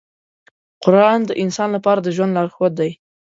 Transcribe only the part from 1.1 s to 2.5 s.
د انسان لپاره د ژوند